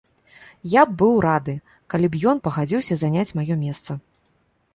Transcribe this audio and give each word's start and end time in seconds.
Я 0.75 0.85
б 0.87 0.91
быў 1.01 1.13
рады, 1.27 1.55
калі 1.95 2.07
б 2.15 2.23
ён 2.33 2.41
пагадзіўся 2.49 2.99
заняць 3.03 3.31
маё 3.43 3.61
месца. 3.67 3.91